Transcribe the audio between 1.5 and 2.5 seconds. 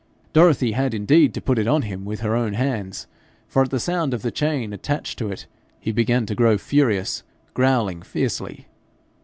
it on him with her